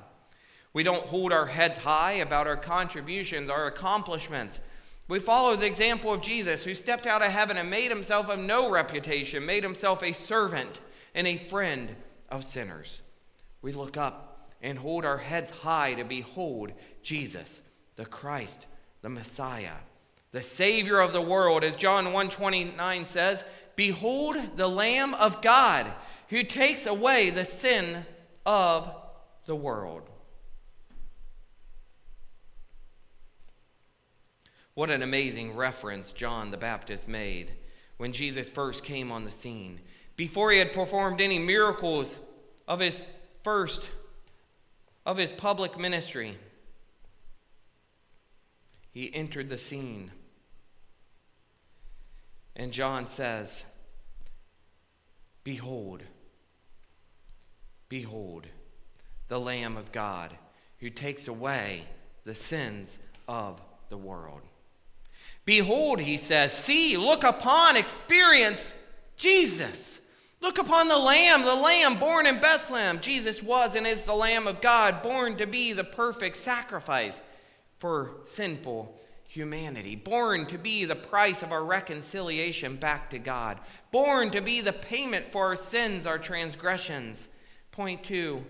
We 0.74 0.84
don't 0.84 1.08
hold 1.08 1.34
our 1.34 1.48
heads 1.48 1.80
high 1.80 2.14
about 2.14 2.46
our 2.46 2.56
contributions, 2.56 3.50
our 3.50 3.66
accomplishments. 3.66 4.60
We 5.08 5.18
follow 5.18 5.56
the 5.56 5.66
example 5.66 6.14
of 6.14 6.22
Jesus, 6.22 6.64
who 6.64 6.76
stepped 6.76 7.08
out 7.08 7.24
of 7.24 7.32
heaven 7.32 7.58
and 7.58 7.72
made 7.72 7.90
himself 7.90 8.30
of 8.30 8.38
no 8.38 8.70
reputation, 8.70 9.44
made 9.44 9.64
himself 9.64 10.04
a 10.04 10.14
servant 10.14 10.82
and 11.16 11.26
a 11.26 11.38
friend 11.38 11.96
of 12.30 12.44
sinners. 12.44 13.02
We 13.64 13.72
look 13.72 13.98
up 13.98 14.52
and 14.62 14.78
hold 14.78 15.04
our 15.04 15.18
heads 15.18 15.50
high 15.50 15.96
to 15.96 16.04
behold 16.04 16.74
Jesus, 17.02 17.64
the 17.96 18.06
Christ, 18.06 18.68
the 19.02 19.10
Messiah, 19.10 19.78
the 20.32 20.44
Savior 20.44 21.00
of 21.00 21.14
the 21.14 21.22
world. 21.22 21.64
As 21.64 21.76
John 21.76 22.12
1:29 22.12 23.06
says, 23.06 23.44
"Behold 23.76 24.58
the 24.58 24.70
Lamb 24.70 25.14
of 25.16 25.42
God, 25.42 25.94
who 26.30 26.44
takes 26.44 26.86
away 26.86 27.30
the 27.30 27.46
sin 27.46 28.06
of 28.46 28.94
the 29.46 29.56
world." 29.56 30.10
What 34.74 34.92
an 34.92 35.02
amazing 35.02 35.56
reference 35.56 36.12
John 36.12 36.52
the 36.52 36.58
Baptist 36.58 37.08
made 37.08 37.56
when 37.98 38.14
Jesus 38.14 38.48
first 38.48 38.84
came 38.84 39.12
on 39.12 39.26
the 39.26 39.32
scene. 39.32 39.82
Before 40.16 40.52
he 40.52 40.60
had 40.60 40.72
performed 40.72 41.20
any 41.20 41.40
miracles 41.40 42.20
of 42.68 42.80
his 42.80 43.08
first 43.44 43.88
of 45.06 45.18
his 45.18 45.32
public 45.32 45.80
ministry, 45.80 46.38
he 48.98 49.14
entered 49.14 49.48
the 49.48 49.60
scene. 49.60 50.10
And 52.56 52.72
John 52.72 53.06
says, 53.06 53.64
Behold, 55.44 56.02
behold, 57.90 58.48
the 59.28 59.40
Lamb 59.40 59.78
of 59.78 59.92
God 59.92 60.34
who 60.80 60.90
takes 60.90 61.28
away 61.28 61.84
the 62.24 62.34
sins 62.34 62.98
of 63.28 63.62
the 63.90 63.98
world. 63.98 64.42
Behold, 65.46 66.02
he 66.02 66.18
says, 66.18 66.52
see, 66.52 66.98
look 66.98 67.24
upon, 67.24 67.78
experience 67.78 68.74
Jesus. 69.16 70.02
Look 70.42 70.58
upon 70.58 70.88
the 70.88 70.98
Lamb, 70.98 71.44
the 71.44 71.54
Lamb 71.54 72.00
born 72.00 72.26
in 72.26 72.40
Bethlehem. 72.40 73.00
Jesus 73.00 73.44
was 73.44 73.76
and 73.76 73.86
is 73.86 74.06
the 74.06 74.16
Lamb 74.16 74.48
of 74.48 74.60
God, 74.60 75.04
born 75.04 75.36
to 75.38 75.46
be 75.46 75.72
the 75.72 75.84
perfect 75.84 76.36
sacrifice 76.38 77.22
for 77.80 78.12
sinful 78.26 79.00
humanity, 79.28 79.96
born 79.96 80.46
to 80.48 80.58
be 80.58 80.86
the 80.86 80.96
price 80.96 81.44
of 81.44 81.52
our 81.52 81.64
reconciliation 81.64 82.76
back 82.76 83.10
to 83.10 83.20
God, 83.20 83.60
born 83.92 84.30
to 84.32 84.42
be 84.42 84.62
the 84.62 84.74
payment 84.74 85.32
for 85.32 85.46
our 85.46 85.56
sins, 85.56 86.06
our 86.06 86.18
transgressions. 86.18 87.28
Point 87.72 88.04
two, 88.04 88.44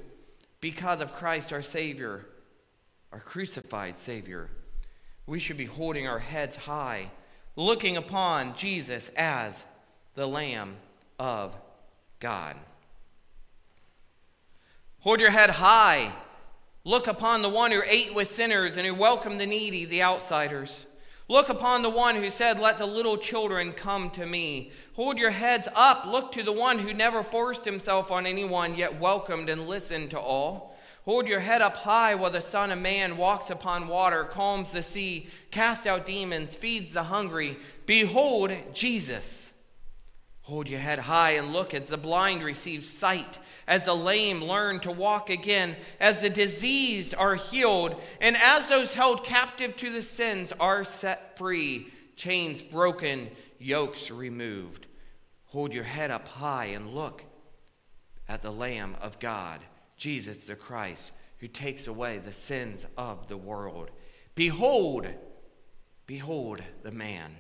because 0.62 1.02
of 1.02 1.14
Christ 1.14 1.52
our 1.52 1.62
Savior, 1.62 2.26
our 3.12 3.20
crucified 3.20 3.98
Savior, 3.98 4.50
we 5.26 5.40
should 5.40 5.58
be 5.58 5.66
holding 5.66 6.08
our 6.08 6.20
heads 6.20 6.56
high, 6.56 7.12
looking 7.56 7.98
upon 7.98 8.56
Jesus 8.56 9.10
as 9.18 9.66
the 10.16 10.28
Lamb 10.28 10.76
of 11.20 11.54
God. 12.20 12.56
Hold 15.00 15.20
your 15.20 15.32
head 15.32 15.50
high. 15.50 16.12
Look 16.88 17.08
upon 17.08 17.42
the 17.42 17.50
one 17.50 17.74
who 17.74 17.82
ate 17.86 18.16
with 18.16 18.32
sinners 18.32 18.78
and 18.78 18.88
who 18.88 18.94
welcomed 18.94 19.42
the 19.42 19.46
needy, 19.46 19.84
the 19.84 20.04
outsiders. 20.04 20.86
Look 21.28 21.50
upon 21.50 21.82
the 21.82 21.90
one 21.90 22.16
who 22.16 22.30
said, 22.30 22.62
Let 22.62 22.78
the 22.78 22.86
little 22.86 23.18
children 23.18 23.74
come 23.74 24.10
to 24.12 24.26
me. 24.26 24.72
Hold 24.94 25.18
your 25.18 25.32
heads 25.32 25.68
up. 25.76 26.06
Look 26.06 26.32
to 26.32 26.44
the 26.44 26.54
one 26.54 26.80
who 26.80 26.94
never 26.94 27.24
forced 27.24 27.66
himself 27.66 28.10
on 28.10 28.26
anyone, 28.26 28.74
yet 28.74 29.02
welcomed 29.02 29.50
and 29.50 29.68
listened 29.68 30.12
to 30.12 30.20
all. 30.22 30.78
Hold 31.04 31.28
your 31.28 31.42
head 31.42 31.62
up 31.62 31.76
high 31.76 32.16
while 32.16 32.32
the 32.32 32.40
Son 32.40 32.72
of 32.72 32.80
Man 32.80 33.18
walks 33.18 33.50
upon 33.50 33.90
water, 33.90 34.24
calms 34.24 34.72
the 34.72 34.82
sea, 34.82 35.28
casts 35.52 35.86
out 35.86 36.06
demons, 36.06 36.56
feeds 36.56 36.94
the 36.94 37.04
hungry. 37.04 37.58
Behold 37.86 38.54
Jesus. 38.74 39.47
Hold 40.48 40.70
your 40.70 40.80
head 40.80 41.00
high 41.00 41.32
and 41.32 41.52
look 41.52 41.74
as 41.74 41.88
the 41.88 41.98
blind 41.98 42.42
receive 42.42 42.86
sight, 42.86 43.38
as 43.68 43.84
the 43.84 43.94
lame 43.94 44.42
learn 44.42 44.80
to 44.80 44.92
walk 44.92 45.30
again, 45.30 45.76
as 46.00 46.22
the 46.22 46.30
diseased 46.30 47.14
are 47.14 47.36
healed, 47.36 48.00
and 48.22 48.38
as 48.38 48.70
those 48.70 48.94
held 48.94 49.26
captive 49.26 49.76
to 49.76 49.92
the 49.92 50.02
sins 50.02 50.54
are 50.58 50.86
set 50.86 51.38
free, 51.38 51.88
chains 52.16 52.62
broken, 52.62 53.30
yokes 53.60 54.10
removed. 54.10 54.88
Hold 55.48 55.74
your 55.74 55.84
head 55.84 56.12
up 56.12 56.30
high 56.30 56.68
and 56.68 56.96
look 56.96 57.26
at 58.30 58.42
the 58.42 58.50
Lamb 58.50 58.96
of 59.02 59.20
God 59.20 59.60
Jesus 59.98 60.46
the 60.46 60.56
Christ, 60.56 61.12
who 61.40 61.50
takes 61.50 61.88
away 61.88 62.20
the 62.20 62.32
sins 62.32 62.88
of 62.98 63.28
the 63.28 63.36
world. 63.36 63.92
Behold, 64.34 65.08
behold 66.06 66.64
the 66.84 66.92
man. 66.92 67.36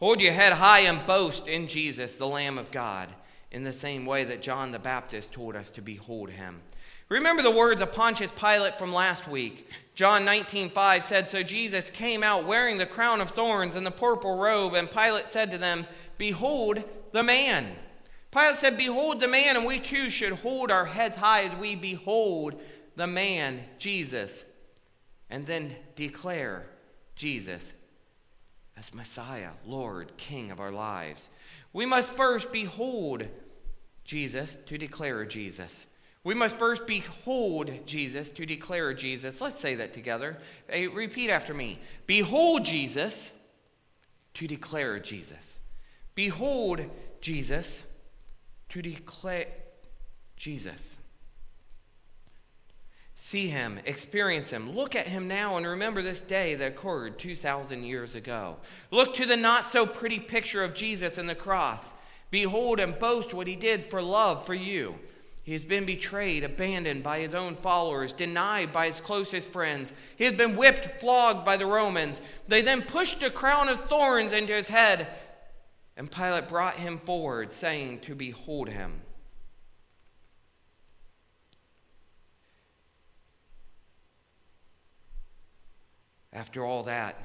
Hold 0.00 0.20
your 0.20 0.32
head 0.32 0.52
high 0.52 0.80
and 0.80 1.04
boast 1.06 1.48
in 1.48 1.66
Jesus, 1.66 2.18
the 2.18 2.28
Lamb 2.28 2.56
of 2.56 2.70
God, 2.70 3.08
in 3.50 3.64
the 3.64 3.72
same 3.72 4.06
way 4.06 4.22
that 4.22 4.40
John 4.40 4.70
the 4.70 4.78
Baptist 4.78 5.32
told 5.32 5.56
us 5.56 5.70
to 5.72 5.82
behold 5.82 6.30
him. 6.30 6.60
Remember 7.08 7.42
the 7.42 7.50
words 7.50 7.80
of 7.80 7.90
Pontius 7.90 8.30
Pilate 8.32 8.78
from 8.78 8.92
last 8.92 9.26
week. 9.26 9.68
John 9.96 10.24
19:5 10.24 11.02
said, 11.02 11.28
"So 11.28 11.42
Jesus 11.42 11.90
came 11.90 12.22
out 12.22 12.44
wearing 12.44 12.78
the 12.78 12.86
crown 12.86 13.20
of 13.20 13.30
thorns 13.30 13.74
and 13.74 13.84
the 13.84 13.90
purple 13.90 14.36
robe, 14.36 14.74
and 14.74 14.88
Pilate 14.88 15.26
said 15.26 15.50
to 15.50 15.58
them, 15.58 15.86
Behold 16.16 16.84
the 17.10 17.24
man." 17.24 17.76
Pilate 18.30 18.56
said, 18.56 18.76
Behold 18.76 19.20
the 19.20 19.26
man, 19.26 19.56
and 19.56 19.66
we 19.66 19.80
too 19.80 20.10
should 20.10 20.32
hold 20.32 20.70
our 20.70 20.84
heads 20.84 21.16
high 21.16 21.44
as 21.44 21.58
we 21.58 21.74
behold 21.74 22.60
the 22.94 23.06
man, 23.06 23.64
Jesus, 23.78 24.44
and 25.30 25.46
then 25.46 25.74
declare 25.96 26.68
Jesus 27.16 27.72
as 28.78 28.94
Messiah, 28.94 29.50
Lord, 29.66 30.12
King 30.16 30.50
of 30.50 30.60
our 30.60 30.70
lives. 30.70 31.28
We 31.72 31.84
must 31.84 32.12
first 32.12 32.52
behold 32.52 33.26
Jesus 34.04 34.56
to 34.66 34.78
declare 34.78 35.24
Jesus. 35.24 35.86
We 36.22 36.34
must 36.34 36.56
first 36.56 36.86
behold 36.86 37.70
Jesus 37.86 38.30
to 38.30 38.46
declare 38.46 38.92
Jesus. 38.94 39.40
Let's 39.40 39.58
say 39.58 39.76
that 39.76 39.92
together. 39.92 40.38
Hey, 40.68 40.86
repeat 40.86 41.30
after 41.30 41.54
me. 41.54 41.80
Behold 42.06 42.64
Jesus 42.64 43.32
to 44.34 44.46
declare 44.46 44.98
Jesus. 44.98 45.58
Behold 46.14 46.84
Jesus 47.20 47.84
to 48.68 48.82
declare 48.82 49.46
Jesus. 50.36 50.97
See 53.28 53.48
him, 53.48 53.78
experience 53.84 54.48
him. 54.48 54.74
Look 54.74 54.96
at 54.96 55.06
him 55.06 55.28
now 55.28 55.58
and 55.58 55.66
remember 55.66 56.00
this 56.00 56.22
day 56.22 56.54
that 56.54 56.72
occurred 56.72 57.18
2,000 57.18 57.84
years 57.84 58.14
ago. 58.14 58.56
Look 58.90 59.14
to 59.16 59.26
the 59.26 59.36
not 59.36 59.70
so 59.70 59.84
pretty 59.84 60.18
picture 60.18 60.64
of 60.64 60.72
Jesus 60.72 61.18
and 61.18 61.28
the 61.28 61.34
cross. 61.34 61.92
Behold 62.30 62.80
and 62.80 62.98
boast 62.98 63.34
what 63.34 63.46
he 63.46 63.54
did 63.54 63.84
for 63.84 64.00
love 64.00 64.46
for 64.46 64.54
you. 64.54 64.94
He 65.42 65.52
has 65.52 65.66
been 65.66 65.84
betrayed, 65.84 66.42
abandoned 66.42 67.02
by 67.02 67.18
his 67.20 67.34
own 67.34 67.54
followers, 67.54 68.14
denied 68.14 68.72
by 68.72 68.86
his 68.86 68.98
closest 68.98 69.50
friends. 69.50 69.92
He 70.16 70.24
has 70.24 70.32
been 70.32 70.56
whipped, 70.56 70.98
flogged 70.98 71.44
by 71.44 71.58
the 71.58 71.66
Romans. 71.66 72.22
They 72.46 72.62
then 72.62 72.80
pushed 72.80 73.22
a 73.22 73.28
crown 73.28 73.68
of 73.68 73.90
thorns 73.90 74.32
into 74.32 74.54
his 74.54 74.68
head, 74.68 75.06
and 75.98 76.10
Pilate 76.10 76.48
brought 76.48 76.76
him 76.76 76.96
forward, 76.96 77.52
saying 77.52 77.98
to 78.00 78.14
behold 78.14 78.70
him. 78.70 79.02
After 86.38 86.64
all 86.64 86.84
that, 86.84 87.16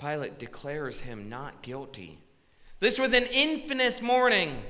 Pilate 0.00 0.40
declares 0.40 1.00
him 1.00 1.28
not 1.28 1.62
guilty. 1.62 2.18
This 2.80 2.98
was 2.98 3.14
an 3.14 3.24
infamous 3.32 4.02
morning, 4.02 4.60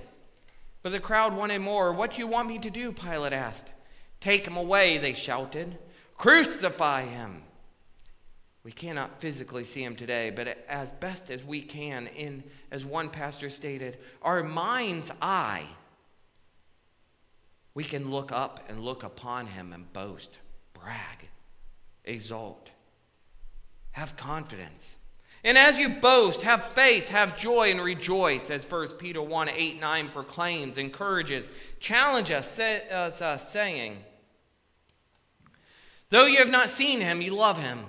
but 0.82 0.92
the 0.92 1.00
crowd 1.00 1.34
wanted 1.34 1.60
more. 1.60 1.90
What 1.94 2.12
do 2.12 2.18
you 2.18 2.26
want 2.26 2.48
me 2.48 2.58
to 2.58 2.68
do? 2.68 2.92
Pilate 2.92 3.32
asked. 3.32 3.72
Take 4.20 4.46
him 4.46 4.58
away, 4.58 4.98
they 4.98 5.14
shouted. 5.14 5.78
Crucify 6.18 7.06
him. 7.06 7.40
We 8.62 8.72
cannot 8.72 9.22
physically 9.22 9.64
see 9.64 9.82
him 9.82 9.96
today, 9.96 10.28
but 10.28 10.62
as 10.68 10.92
best 10.92 11.30
as 11.30 11.42
we 11.42 11.62
can, 11.62 12.08
in 12.08 12.44
as 12.70 12.84
one 12.84 13.08
pastor 13.08 13.48
stated, 13.48 13.96
our 14.20 14.42
mind's 14.42 15.10
eye, 15.22 15.64
we 17.72 17.84
can 17.84 18.10
look 18.10 18.32
up 18.32 18.60
and 18.68 18.84
look 18.84 19.02
upon 19.02 19.46
him 19.46 19.72
and 19.72 19.90
boast, 19.94 20.40
brag, 20.74 21.30
exalt. 22.04 22.68
Have 24.00 24.16
confidence. 24.16 24.96
And 25.44 25.58
as 25.58 25.78
you 25.78 25.90
boast, 26.00 26.40
have 26.40 26.72
faith, 26.72 27.10
have 27.10 27.36
joy, 27.36 27.70
and 27.70 27.82
rejoice, 27.82 28.48
as 28.48 28.64
1 28.64 28.92
Peter 28.92 29.20
1 29.20 29.50
8 29.50 29.78
9 29.78 30.08
proclaims, 30.08 30.78
encourages, 30.78 31.50
challenges 31.80 32.58
us, 32.58 33.20
uh, 33.20 33.36
saying, 33.36 33.98
Though 36.08 36.24
you 36.24 36.38
have 36.38 36.48
not 36.48 36.70
seen 36.70 37.02
him, 37.02 37.20
you 37.20 37.34
love 37.34 37.60
him. 37.60 37.80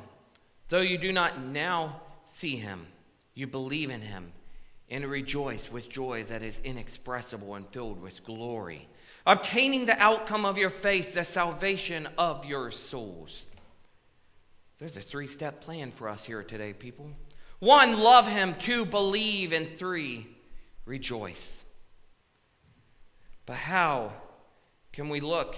Though 0.68 0.82
you 0.82 0.98
do 0.98 1.14
not 1.14 1.42
now 1.42 2.02
see 2.26 2.58
him, 2.58 2.88
you 3.34 3.48
believe 3.48 3.90
in 3.90 4.02
him 4.02 4.34
and 4.90 5.06
rejoice 5.06 5.72
with 5.72 5.88
joy 5.88 6.26
that 6.26 6.44
is 6.44 6.60
inexpressible 6.66 7.56
and 7.56 7.66
filled 7.70 8.02
with 8.02 8.26
glory, 8.26 8.90
obtaining 9.26 9.86
the 9.86 9.98
outcome 10.04 10.44
of 10.44 10.58
your 10.58 10.72
faith, 10.72 11.14
the 11.14 11.24
salvation 11.24 12.10
of 12.18 12.44
your 12.44 12.70
souls. 12.70 13.46
There's 14.82 14.98
a 14.98 15.02
three 15.02 15.28
step 15.28 15.62
plan 15.62 15.92
for 15.92 16.10
us 16.10 16.26
here 16.26 16.42
today, 16.42 16.74
people. 16.74 17.12
One, 17.60 18.00
love 18.00 18.28
him. 18.28 18.56
Two, 18.56 18.84
believe. 18.84 19.54
And 19.54 19.70
three, 19.70 20.26
rejoice. 20.86 21.64
But 23.46 23.58
how 23.58 24.12
can 24.92 25.08
we 25.10 25.20
look 25.20 25.56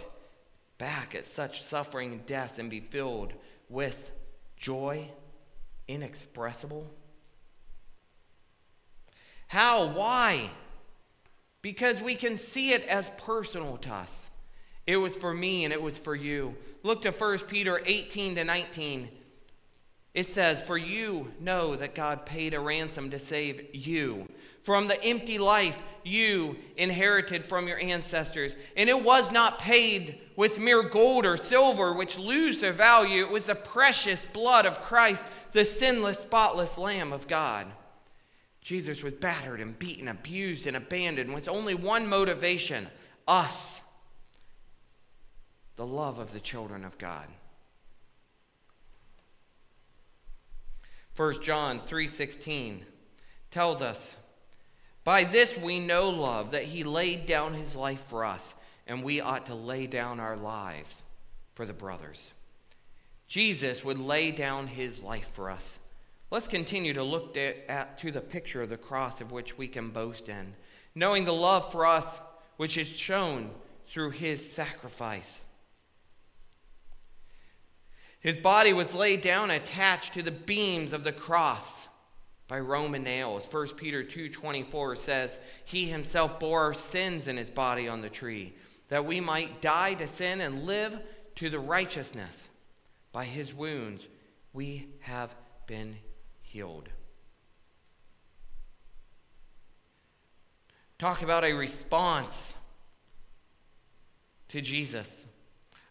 back 0.77 1.15
at 1.15 1.25
such 1.25 1.61
suffering 1.61 2.11
and 2.11 2.25
death 2.25 2.59
and 2.59 2.69
be 2.69 2.81
filled 2.81 3.31
with 3.69 4.11
joy 4.57 5.07
inexpressible? 5.87 6.91
How? 9.47 9.87
Why? 9.87 10.49
Because 11.61 12.01
we 12.01 12.15
can 12.15 12.35
see 12.35 12.73
it 12.73 12.85
as 12.87 13.09
personal 13.11 13.77
to 13.77 13.93
us. 13.93 14.29
It 14.85 14.97
was 14.97 15.15
for 15.15 15.33
me 15.33 15.63
and 15.63 15.73
it 15.73 15.81
was 15.81 15.97
for 15.97 16.15
you. 16.15 16.55
Look 16.83 17.03
to 17.03 17.11
1 17.11 17.39
Peter 17.39 17.81
18 17.85 18.35
to 18.35 18.43
19. 18.43 19.09
It 20.13 20.27
says, 20.27 20.61
For 20.61 20.77
you 20.77 21.31
know 21.39 21.75
that 21.75 21.95
God 21.95 22.25
paid 22.25 22.53
a 22.53 22.59
ransom 22.59 23.09
to 23.11 23.19
save 23.19 23.73
you 23.73 24.27
from 24.61 24.87
the 24.87 25.03
empty 25.03 25.39
life 25.39 25.81
you 26.03 26.55
inherited 26.77 27.45
from 27.45 27.67
your 27.67 27.79
ancestors. 27.79 28.55
And 28.77 28.89
it 28.89 29.03
was 29.03 29.31
not 29.31 29.59
paid 29.59 30.19
with 30.35 30.59
mere 30.59 30.83
gold 30.83 31.25
or 31.25 31.37
silver, 31.37 31.93
which 31.93 32.19
lose 32.19 32.61
their 32.61 32.73
value. 32.73 33.23
It 33.23 33.31
was 33.31 33.45
the 33.45 33.55
precious 33.55 34.25
blood 34.25 34.65
of 34.65 34.81
Christ, 34.81 35.23
the 35.51 35.65
sinless, 35.65 36.19
spotless 36.19 36.77
Lamb 36.77 37.11
of 37.11 37.27
God. 37.27 37.67
Jesus 38.61 39.03
was 39.03 39.13
battered 39.13 39.59
and 39.59 39.77
beaten, 39.77 40.07
abused 40.07 40.67
and 40.67 40.77
abandoned 40.77 41.33
with 41.33 41.49
only 41.49 41.75
one 41.75 42.07
motivation 42.07 42.87
us 43.27 43.81
the 45.75 45.85
love 45.85 46.19
of 46.19 46.33
the 46.33 46.39
children 46.39 46.85
of 46.85 46.97
God. 46.97 47.27
1 51.15 51.41
John 51.41 51.85
3:16 51.85 52.85
tells 53.51 53.81
us, 53.81 54.17
"By 55.03 55.23
this 55.23 55.57
we 55.57 55.79
know 55.79 56.09
love 56.09 56.51
that 56.51 56.65
he 56.65 56.83
laid 56.83 57.25
down 57.25 57.53
his 57.53 57.75
life 57.75 58.03
for 58.05 58.25
us, 58.25 58.55
and 58.87 59.03
we 59.03 59.19
ought 59.19 59.45
to 59.47 59.55
lay 59.55 59.85
down 59.85 60.19
our 60.19 60.35
lives 60.35 61.03
for 61.53 61.65
the 61.65 61.73
brothers." 61.73 62.31
Jesus 63.27 63.83
would 63.83 63.99
lay 63.99 64.31
down 64.31 64.67
his 64.67 65.01
life 65.01 65.29
for 65.33 65.49
us. 65.49 65.79
Let's 66.29 66.47
continue 66.47 66.93
to 66.93 67.03
look 67.03 67.37
at, 67.37 67.97
to 67.99 68.11
the 68.11 68.21
picture 68.21 68.63
of 68.63 68.69
the 68.69 68.77
cross 68.77 69.21
of 69.21 69.31
which 69.31 69.57
we 69.57 69.67
can 69.67 69.91
boast 69.91 70.29
in, 70.29 70.55
knowing 70.95 71.25
the 71.25 71.33
love 71.33 71.71
for 71.71 71.85
us 71.85 72.19
which 72.57 72.75
is 72.75 72.87
shown 72.87 73.53
through 73.85 74.11
his 74.11 74.51
sacrifice. 74.51 75.45
His 78.23 78.37
body 78.37 78.71
was 78.71 78.95
laid 78.95 79.19
down 79.19 79.51
attached 79.51 80.13
to 80.13 80.23
the 80.23 80.31
beams 80.31 80.93
of 80.93 81.03
the 81.03 81.11
cross 81.11 81.89
by 82.47 82.57
Roman 82.57 83.03
nails. 83.03 83.45
1 83.45 83.75
Peter 83.75 84.01
2:24 84.01 84.95
says, 84.95 85.41
"He 85.65 85.89
himself 85.89 86.39
bore 86.39 86.61
our 86.61 86.73
sins 86.73 87.27
in 87.27 87.35
his 87.35 87.49
body 87.49 87.85
on 87.85 87.99
the 88.01 88.09
tree, 88.09 88.55
that 88.87 89.03
we 89.03 89.19
might 89.19 89.61
die 89.61 89.95
to 89.95 90.07
sin 90.07 90.39
and 90.39 90.65
live 90.65 91.05
to 91.35 91.49
the 91.49 91.59
righteousness. 91.59 92.47
By 93.11 93.25
his 93.25 93.53
wounds 93.53 94.07
we 94.53 94.87
have 95.01 95.35
been 95.67 95.99
healed." 96.41 96.87
Talk 100.97 101.21
about 101.21 101.43
a 101.43 101.51
response 101.51 102.53
to 104.47 104.61
Jesus. 104.61 105.27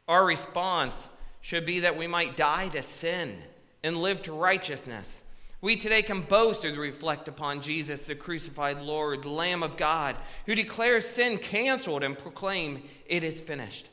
Our 0.08 0.24
response 0.24 1.10
should 1.42 1.66
be 1.66 1.80
that 1.80 1.98
we 1.98 2.06
might 2.06 2.36
die 2.36 2.68
to 2.68 2.82
sin 2.82 3.36
and 3.84 3.98
live 3.98 4.22
to 4.22 4.32
righteousness. 4.32 5.22
We 5.60 5.76
today 5.76 6.02
can 6.02 6.22
boast 6.22 6.64
as 6.64 6.72
we 6.72 6.78
reflect 6.78 7.28
upon 7.28 7.60
Jesus, 7.60 8.06
the 8.06 8.14
crucified 8.14 8.80
Lord, 8.80 9.24
Lamb 9.24 9.62
of 9.62 9.76
God, 9.76 10.16
who 10.46 10.54
declares 10.54 11.06
sin 11.06 11.38
canceled 11.38 12.02
and 12.02 12.16
proclaim 12.16 12.82
it 13.06 13.22
is 13.22 13.40
finished. 13.40 13.88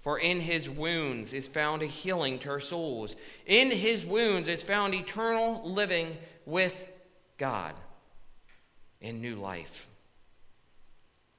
For 0.00 0.18
in 0.18 0.40
his 0.40 0.68
wounds 0.68 1.32
is 1.32 1.46
found 1.46 1.82
a 1.82 1.86
healing 1.86 2.38
to 2.40 2.50
our 2.50 2.60
souls. 2.60 3.16
In 3.46 3.70
his 3.70 4.04
wounds 4.04 4.48
is 4.48 4.62
found 4.62 4.94
eternal 4.94 5.62
living 5.64 6.16
with 6.46 6.90
God 7.38 7.74
in 9.00 9.20
new 9.20 9.36
life. 9.36 9.88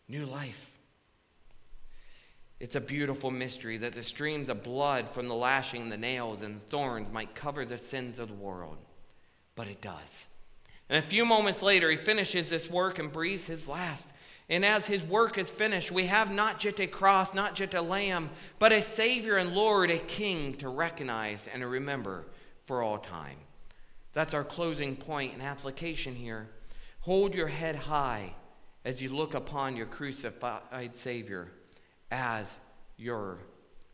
New 0.07 0.25
life. 0.25 0.70
It's 2.61 2.75
a 2.75 2.79
beautiful 2.79 3.31
mystery 3.31 3.77
that 3.77 3.95
the 3.95 4.03
streams 4.03 4.47
of 4.47 4.61
blood 4.61 5.09
from 5.09 5.27
the 5.27 5.33
lashing, 5.33 5.89
the 5.89 5.97
nails, 5.97 6.43
and 6.43 6.61
thorns 6.69 7.11
might 7.11 7.33
cover 7.33 7.65
the 7.65 7.79
sins 7.79 8.19
of 8.19 8.27
the 8.27 8.35
world. 8.35 8.77
But 9.55 9.67
it 9.67 9.81
does. 9.81 10.27
And 10.87 11.03
a 11.03 11.07
few 11.07 11.25
moments 11.25 11.63
later, 11.63 11.89
he 11.89 11.97
finishes 11.97 12.51
this 12.51 12.69
work 12.69 12.99
and 12.99 13.11
breathes 13.11 13.47
his 13.47 13.67
last. 13.67 14.09
And 14.47 14.63
as 14.63 14.85
his 14.85 15.01
work 15.01 15.39
is 15.39 15.49
finished, 15.49 15.91
we 15.91 16.05
have 16.05 16.31
not 16.31 16.59
just 16.59 16.79
a 16.79 16.85
cross, 16.85 17.33
not 17.33 17.55
just 17.55 17.73
a 17.73 17.81
lamb, 17.81 18.29
but 18.59 18.71
a 18.71 18.83
Savior 18.83 19.37
and 19.37 19.55
Lord, 19.55 19.89
a 19.89 19.97
King 19.97 20.53
to 20.57 20.69
recognize 20.69 21.49
and 21.51 21.61
to 21.61 21.67
remember 21.67 22.27
for 22.67 22.83
all 22.83 22.99
time. 22.99 23.37
That's 24.13 24.35
our 24.35 24.43
closing 24.43 24.95
point 24.95 25.33
and 25.33 25.41
application 25.41 26.13
here. 26.13 26.47
Hold 26.99 27.33
your 27.33 27.47
head 27.47 27.75
high 27.75 28.35
as 28.85 29.01
you 29.01 29.09
look 29.09 29.33
upon 29.33 29.75
your 29.75 29.87
crucified 29.87 30.95
Savior 30.95 31.47
as 32.11 32.55
your 32.97 33.39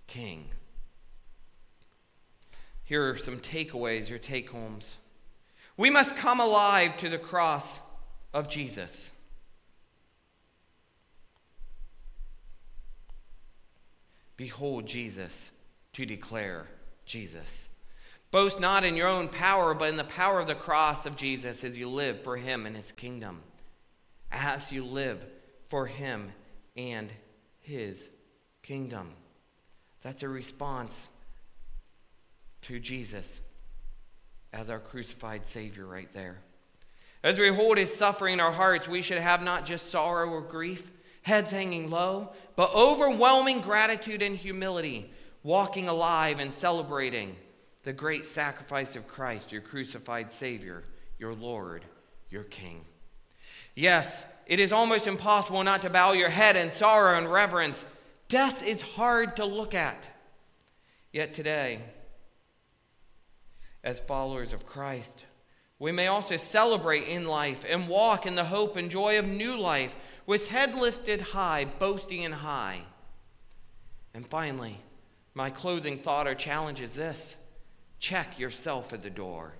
king. 0.08 0.50
Here 2.84 3.10
are 3.10 3.18
some 3.18 3.40
takeaways, 3.40 4.10
your 4.10 4.20
take 4.20 4.50
homes. 4.50 4.98
We 5.78 5.90
must 5.90 6.18
come 6.18 6.40
alive 6.40 6.98
to 6.98 7.10
the 7.10 7.18
cross 7.20 7.80
of 8.34 8.50
Jesus. 8.50 9.12
Behold 14.36 14.86
Jesus 14.86 15.52
to 15.94 16.06
declare 16.06 16.68
Jesus. 17.06 17.68
Boast 18.30 18.60
not 18.60 18.84
in 18.84 18.96
your 18.96 19.08
own 19.08 19.30
power, 19.30 19.74
but 19.74 19.90
in 19.90 19.98
the 19.98 20.04
power 20.04 20.40
of 20.40 20.48
the 20.48 20.56
cross 20.56 21.06
of 21.06 21.16
Jesus 21.16 21.64
as 21.64 21.78
you 21.78 21.90
live 21.90 22.22
for 22.22 22.38
him 22.38 22.66
and 22.66 22.76
his 22.76 22.92
kingdom. 22.92 23.42
As 24.32 24.72
you 24.72 24.84
live 24.86 25.26
for 25.70 25.86
him 25.86 26.32
and 26.76 27.12
his 27.68 28.10
kingdom. 28.64 29.12
That's 30.02 30.24
a 30.24 30.30
response 30.30 31.10
to 32.64 32.80
Jesus 32.80 33.42
as 34.54 34.70
our 34.70 34.80
crucified 34.80 35.48
Savior 35.48 35.86
right 35.86 36.12
there. 36.14 36.38
As 37.24 37.38
we 37.38 37.50
hold 37.50 37.78
his 37.78 37.94
suffering 37.94 38.34
in 38.34 38.40
our 38.40 38.54
hearts, 38.54 38.88
we 38.88 39.02
should 39.02 39.18
have 39.18 39.44
not 39.44 39.66
just 39.66 39.90
sorrow 39.90 40.30
or 40.30 40.42
grief, 40.42 40.90
heads 41.24 41.52
hanging 41.52 41.90
low, 41.90 42.32
but 42.56 42.74
overwhelming 42.74 43.60
gratitude 43.60 44.22
and 44.22 44.38
humility, 44.38 45.12
walking 45.44 45.90
alive 45.90 46.40
and 46.40 46.54
celebrating 46.54 47.36
the 47.84 47.92
great 47.92 48.26
sacrifice 48.26 48.96
of 48.96 49.08
Christ, 49.08 49.52
your 49.52 49.62
crucified 49.62 50.32
Savior, 50.32 50.84
your 51.20 51.34
Lord, 51.34 51.84
your 52.30 52.44
King. 52.44 52.86
Yes, 53.76 54.26
it 54.48 54.60
is 54.60 54.72
almost 54.72 55.08
impossible 55.08 55.64
not 55.64 55.82
to 55.84 55.90
bow 55.90 56.14
your 56.14 56.30
head 56.30 56.56
in 56.56 56.72
sorrow 56.72 57.18
and 57.18 57.32
reverence. 57.32 57.86
Death 58.30 58.66
is 58.66 58.82
hard 58.82 59.36
to 59.36 59.46
look 59.46 59.76
at. 59.76 60.10
Yet 61.12 61.34
today, 61.34 61.80
as 63.84 64.00
followers 64.00 64.54
of 64.54 64.66
Christ, 64.66 65.26
we 65.80 65.92
may 65.92 66.08
also 66.08 66.38
celebrate 66.38 67.08
in 67.08 67.28
life 67.28 67.66
and 67.70 67.88
walk 67.88 68.26
in 68.26 68.36
the 68.36 68.46
hope 68.46 68.78
and 68.78 68.90
joy 68.90 69.20
of 69.20 69.26
new 69.26 69.58
life 69.58 69.98
with 70.26 70.50
head 70.50 70.76
lifted 70.76 71.22
high, 71.22 71.66
boasting 71.66 72.22
in 72.24 72.32
high. 72.32 72.80
And 74.14 74.28
finally, 74.28 74.78
my 75.34 75.50
closing 75.50 76.00
thought 76.00 76.28
or 76.28 76.36
challenge 76.36 76.82
is 76.82 76.96
this 76.96 77.36
check 78.00 78.40
yourself 78.40 78.94
at 78.94 79.04
the 79.04 79.10
door. 79.10 79.54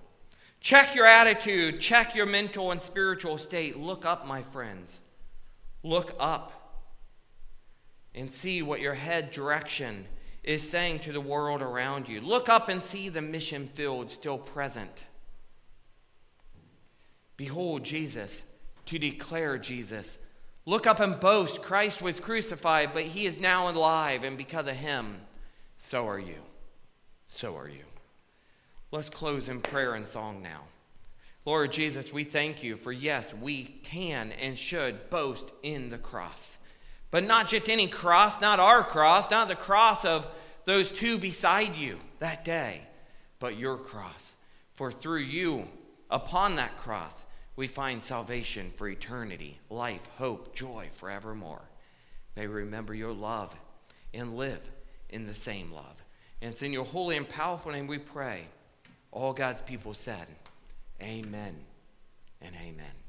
Check 0.60 0.94
your 0.94 1.06
attitude, 1.06 1.80
check 1.80 2.14
your 2.14 2.26
mental 2.26 2.72
and 2.72 2.82
spiritual 2.82 3.38
state. 3.38 3.78
Look 3.78 4.04
up, 4.04 4.26
my 4.26 4.42
friends. 4.42 4.98
Look 5.82 6.14
up 6.18 6.82
and 8.14 8.30
see 8.30 8.62
what 8.62 8.80
your 8.80 8.94
head 8.94 9.30
direction 9.30 10.06
is 10.42 10.68
saying 10.68 11.00
to 11.00 11.12
the 11.12 11.20
world 11.20 11.62
around 11.62 12.08
you. 12.08 12.20
Look 12.20 12.48
up 12.48 12.68
and 12.68 12.82
see 12.82 13.08
the 13.08 13.22
mission 13.22 13.66
field 13.66 14.10
still 14.10 14.38
present. 14.38 15.04
Behold 17.36 17.84
Jesus, 17.84 18.42
to 18.86 18.98
declare 18.98 19.58
Jesus. 19.58 20.18
Look 20.66 20.86
up 20.86 21.00
and 21.00 21.20
boast 21.20 21.62
Christ 21.62 22.02
was 22.02 22.18
crucified, 22.18 22.92
but 22.92 23.04
he 23.04 23.26
is 23.26 23.40
now 23.40 23.70
alive, 23.70 24.24
and 24.24 24.36
because 24.36 24.66
of 24.66 24.74
him, 24.74 25.20
so 25.78 26.06
are 26.08 26.18
you. 26.18 26.42
So 27.28 27.56
are 27.56 27.68
you. 27.68 27.84
Let's 28.90 29.10
close 29.10 29.50
in 29.50 29.60
prayer 29.60 29.94
and 29.94 30.06
song 30.06 30.42
now. 30.42 30.62
Lord 31.44 31.72
Jesus, 31.72 32.10
we 32.10 32.24
thank 32.24 32.62
you 32.62 32.74
for 32.74 32.90
yes, 32.90 33.34
we 33.34 33.64
can 33.64 34.32
and 34.32 34.56
should 34.56 35.10
boast 35.10 35.52
in 35.62 35.90
the 35.90 35.98
cross. 35.98 36.56
But 37.10 37.24
not 37.24 37.48
just 37.48 37.68
any 37.68 37.86
cross, 37.86 38.40
not 38.40 38.60
our 38.60 38.82
cross, 38.82 39.30
not 39.30 39.48
the 39.48 39.56
cross 39.56 40.06
of 40.06 40.26
those 40.64 40.90
two 40.90 41.18
beside 41.18 41.76
you 41.76 41.98
that 42.18 42.46
day, 42.46 42.80
but 43.38 43.58
your 43.58 43.76
cross. 43.76 44.34
For 44.72 44.90
through 44.90 45.20
you, 45.20 45.68
upon 46.10 46.56
that 46.56 46.78
cross, 46.78 47.26
we 47.56 47.66
find 47.66 48.02
salvation 48.02 48.72
for 48.76 48.88
eternity, 48.88 49.58
life, 49.68 50.08
hope, 50.16 50.54
joy 50.54 50.88
forevermore. 50.96 51.62
May 52.36 52.46
we 52.46 52.54
remember 52.54 52.94
your 52.94 53.12
love 53.12 53.54
and 54.14 54.36
live 54.36 54.60
in 55.10 55.26
the 55.26 55.34
same 55.34 55.72
love. 55.72 56.02
And 56.40 56.52
it's 56.52 56.62
in 56.62 56.72
your 56.72 56.84
holy 56.84 57.16
and 57.18 57.28
powerful 57.28 57.72
name 57.72 57.86
we 57.86 57.98
pray. 57.98 58.46
All 59.10 59.32
God's 59.32 59.62
people 59.62 59.94
said, 59.94 60.28
Amen 61.02 61.56
and 62.40 62.54
amen. 62.56 63.07